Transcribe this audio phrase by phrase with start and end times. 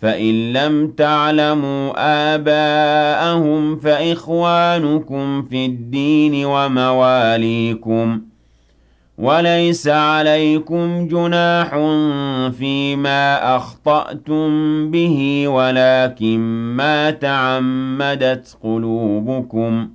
[0.00, 1.90] فَإِن لَّمْ تَعْلَمُوا
[2.34, 8.20] آبَاءَهُمْ فَإِخْوَانُكُمْ فِي الدِّينِ وَمَوَالِيكُمْ
[9.18, 11.70] وَلَيْسَ عَلَيْكُمْ جُنَاحٌ
[12.58, 14.48] فِيمَا أَخْطَأْتُم
[14.90, 16.38] بِهِ وَلَكِن
[16.76, 19.88] مَّا تَعَمَّدَتْ قُلُوبُكُمْ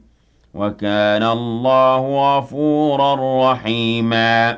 [0.53, 4.57] وَكَانَ اللَّهُ غَفُورًا رَّحِيمًا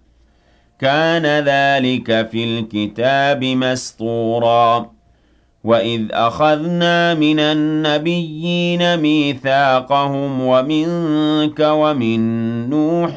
[0.81, 4.85] كان ذلك في الكتاب مسطورا
[5.63, 12.19] وإذ أخذنا من النبيين ميثاقهم ومنك ومن
[12.69, 13.15] نوح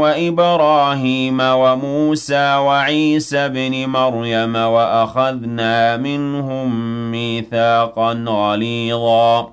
[0.00, 6.66] وإبراهيم وموسى وعيسى بن مريم وأخذنا منهم
[7.12, 9.52] ميثاقا غليظا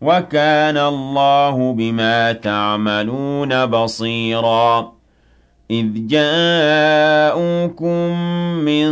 [0.00, 4.92] وَكَانَ اللَّهُ بِمَا تَعْمَلُونَ بَصِيرًا
[5.70, 8.16] إِذْ جَاءُوكُم
[8.64, 8.90] مِّن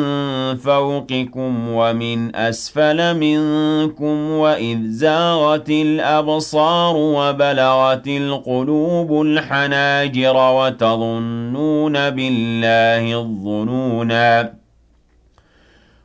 [0.57, 14.51] فَوْقِكُمْ وَمِنْ أَسْفَلَ مِنكُمْ وَإِذْ زَاغَتِ الْأَبْصَارُ وَبَلَغَتِ الْقُلُوبُ الْحَنَاجِرَ وَتَظُنُّونَ بِاللَّهِ الظُّنُونَا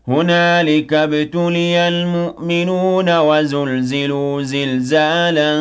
[0.08, 5.54] هُنَالِكَ ابْتُلِيَ الْمُؤْمِنُونَ وَزُلْزِلُوا زِلْزَالًا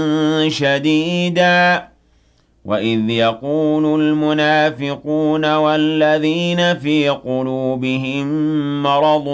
[0.50, 1.88] شَدِيدًا
[2.64, 8.26] وَإِذْ يَقُولُ الْمُنَافِقُونَ وَالَّذِينَ فِي قُلُوبِهِم
[8.82, 9.28] مَّرَضٌ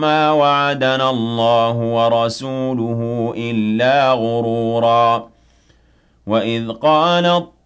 [0.00, 5.28] مَّا وَعَدَنَا اللَّهُ وَرَسُولُهُ إِلَّا غُرُورًا
[6.26, 7.44] وَإِذْ قال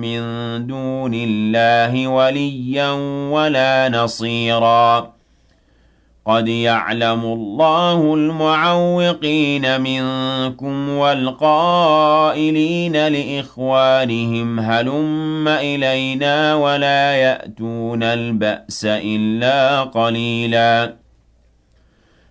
[0.00, 2.90] مِّن دُونِ اللَّهِ وَلِيًّا
[3.30, 5.12] وَلَا نَصِيرًا
[6.26, 21.07] قَدْ يَعْلَمُ اللَّهُ الْمُعَوِّقِينَ مِنكُمْ وَالْقَائِلِينَ لِإِخْوَانِهِمْ هَلُمَّ إِلَيْنَا وَلَا يَأْتُونَ الْبَأْسَ إِلَّا قَلِيلًا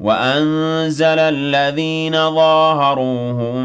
[0.00, 3.56] وأنزل الذين ظاهروهم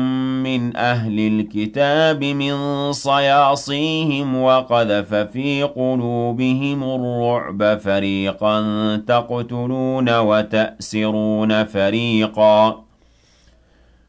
[0.43, 8.61] من أهل الكتاب من صياصيهم وقذف في قلوبهم الرعب فريقا
[9.07, 12.88] تقتلون وتأسرون فريقا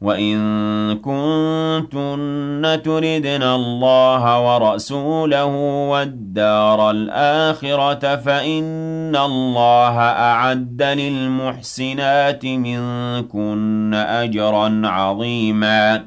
[0.00, 0.38] وَإِن
[0.98, 5.44] كُنتُنَّ تُرِدْنَ اللَّهَ وَرَسُولَهُ
[5.92, 16.06] وَالدَّارَ الْآخِرَةَ فَإِنَّ اللَّهَ أَعَدَّ لِلْمُحْسِنَاتِ مِنكُنَّ أَجْرًا عَظِيمًا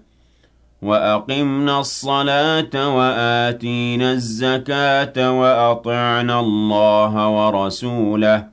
[0.81, 8.47] وَأَقِمْنَا الصَّلَاةَ وَآتِينَا الزَّكَاةَ وَأَطِعْنَا اللَّهَ وَرَسُولَهُ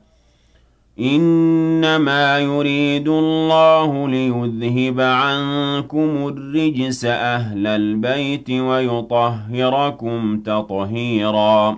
[0.99, 11.77] إِنَّمَا يُرِيدُ اللَّهُ لِيُذْهِبَ عَنكُمُ الرِّجْسَ أَهْلَ الْبَيْتِ وَيُطَهِّرَكُمْ تَطْهِيرًا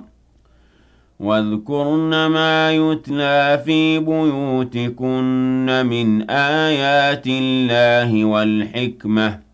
[1.20, 9.51] واذكرن ما يتلى في بيوتكن من آيات الله والحكمة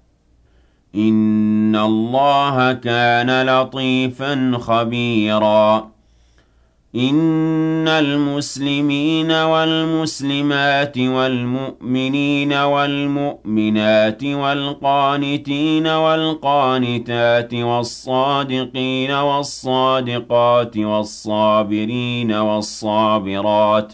[0.98, 5.90] إِنَّ اللَّهَ كَانَ لَطِيفًا خَبِيرًا
[6.96, 23.94] إِنَّ الْمُسْلِمِينَ وَالْمُسْلِمَاتِ وَالْمُؤْمِنِينَ وَالْمُؤْمِنَاتِ وَالْقَانِتِينَ وَالْقَانِتَاتِ وَالصَّادِقِينَ وَالصَّادِقَاتِ وَالصَّابِرِينَ وَالصَّابِرَاتِ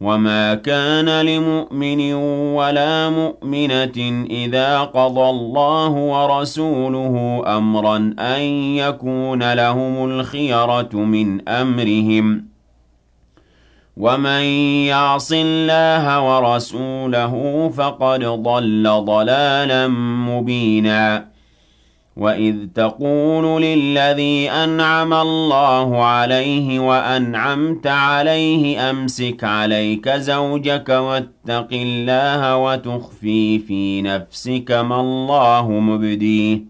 [0.00, 2.14] وَمَا كَانَ لِمُؤْمِنٍ
[2.54, 8.40] وَلَا مُؤْمِنَةٍ إِذَا قَضَى اللَّهُ وَرَسُولُهُ أَمْرًا أَن
[8.76, 12.44] يَكُونَ لَهُمُ الْخِيَرَةُ مِنْ أَمْرِهِمْ
[13.96, 14.42] وَمَن
[14.88, 19.88] يَعْصِ اللَّهَ وَرَسُولَهُ فَقَدْ ضَلَّ ضَلَالًا
[20.28, 21.29] مُّبِينًا
[22.16, 34.02] وَإِذْ تَقُولُ لِلَّذِي أَنْعَمَ اللَّهُ عَلَيْهِ وَأَنْعَمْتَ عَلَيْهِ أَمْسِكْ عَلَيْكَ زَوْجَكَ وَاتَّقِ اللَّهَ وَتُخْفِي فِي
[34.02, 36.60] نَفْسِكَ مَا اللَّهُ مُبْدِيهِ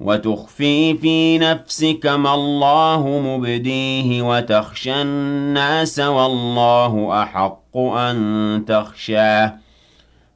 [0.00, 9.59] وتخفي في نفسك ما الله مبديه وتخشى الناس والله أحق أن تخشاه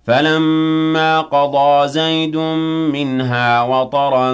[0.06, 2.36] فَلَمَّا قَضَىٰ زَيْدٌ
[2.92, 4.28] مِنْهَا وَطَرًا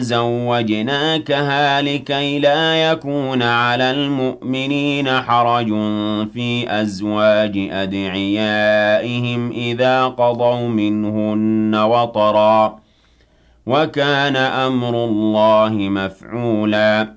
[0.00, 5.66] زَوَّجْنَاكَهَا لِكَيْ لَا يَكُونَ عَلَى الْمُؤْمِنِينَ حَرَجٌ
[6.34, 12.72] فِي أَزْوَاجِ أَدْعِيَائِهِمْ إِذَا قَضَوْا مِنْهُنَّ وَطَرًا ۚ
[13.66, 17.16] وَكَانَ أَمْرُ اللَّهِ مَفْعُولًا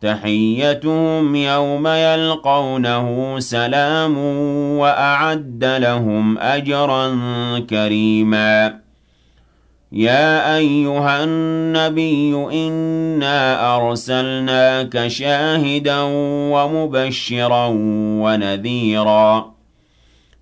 [0.00, 4.18] تحيتهم يوم يلقونه سلام
[4.78, 7.18] وأعد لهم أجرا
[7.70, 8.74] كريما
[9.92, 12.34] يا أيها النبي
[12.68, 16.00] إنا أرسلناك شاهدا
[16.52, 17.66] ومبشرا
[18.22, 19.50] ونذيرا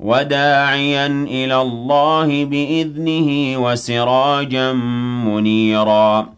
[0.00, 4.72] وداعيا إلى الله بإذنه وسراجا
[5.26, 6.37] منيرا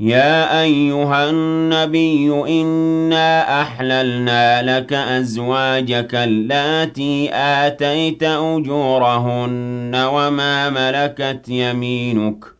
[0.00, 2.26] يا أيها النبي
[2.62, 12.59] إنا أحللنا لك أزواجك اللاتي آتيت أجورهن وما ملكت يمينك ۖ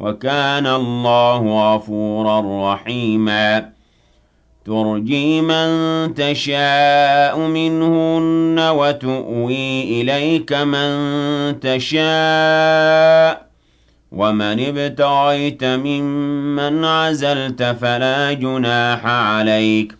[0.00, 3.68] وَكَانَ اللَّهُ غَفُورًا رَّحِيمًا
[4.64, 5.68] تُرْجِي مَن
[6.14, 10.88] تَشَاءُ مِنْهُنَّ وَتُؤْوِي إِلَيْكَ مَن
[11.60, 13.46] تَشَاءُ
[14.12, 19.99] وَمَنِ ابْتَغَيْتَ مِمَّنْ عَزَلْتَ فَلَا جُنَاحَ عَلَيْكَ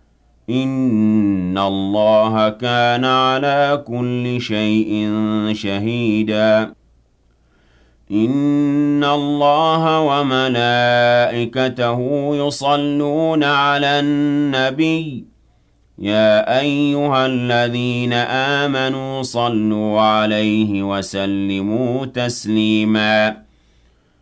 [0.51, 5.09] إِنَّ اللَّهَ كَانَ عَلَى كُلِّ شَيْءٍ
[5.51, 6.73] شَهِيدًا
[8.11, 11.99] إِنَّ اللَّهَ وَمَلَائِكَتَهُ
[12.35, 15.23] يُصَلُّونَ عَلَى النَّبِيِّ
[15.99, 18.13] يَا أَيُّهَا الَّذِينَ
[18.63, 23.41] آمَنُوا صَلُّوا عَلَيْهِ وَسَلِّمُوا تَسْلِيمًا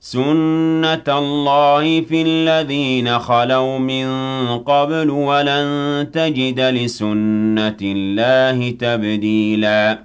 [0.00, 4.06] سُنَّةَ اللَّهِ فِي الَّذِينَ خَلَوْا مِن
[4.58, 9.98] قَبْلُ ۖ وَلَن تَجِدَ لِسُنَّةِ اللَّهِ تَبْدِيلًا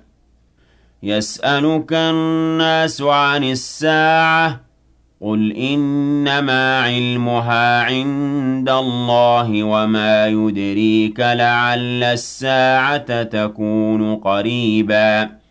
[1.03, 4.56] يَسْأَلُكَ النَّاسُ عَنِ السَّاعَةِ ۖ
[5.21, 15.42] قُلْ إِنَّمَا عِلْمُهَا عِندَ اللَّهِ ۖ وَمَا يُدْرِيكَ لَعَلَّ السَّاعَةَ تَكُونُ قَرِيبًا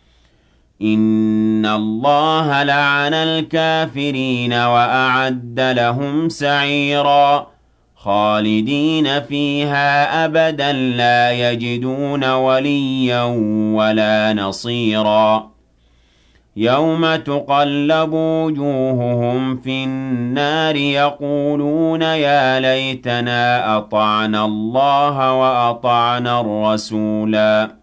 [0.81, 7.47] إِنَّ اللَّهَ لَعَنَ الْكَافِرِينَ وَأَعَدَّ لَهُمْ سَعِيرًا
[7.95, 13.23] خَالِدِينَ فِيهَا أَبَدًا لَا يَجِدُونَ وَلِيًّا
[13.75, 15.51] وَلَا نَصِيرًا
[16.57, 27.82] يَوْمَ تُقَلَّبُ وُجُوهُهُمْ فِي النَّارِ يَقُولُونَ يَا لَيْتَنَا أَطَعْنَا اللَّهَ وَأَطَعْنَا الرَّسُولَا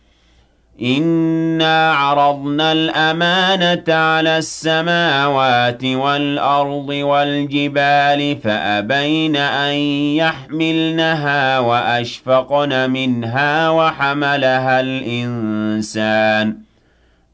[0.81, 9.73] إِنَّا عَرَضْنَا الْأَمَانَةَ عَلَى السَّمَاوَاتِ وَالْأَرْضِ وَالْجِبَالِ فَأَبَيْنَ أَن
[10.17, 16.57] يَحْمِلْنَهَا وَأَشْفَقْنَ مِنْهَا وَحَمَلَهَا الْإِنسَانُ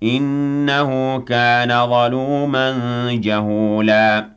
[0.03, 2.77] إِنَّهُ كَانَ ظَلُومًا
[3.13, 4.36] جَهُولًا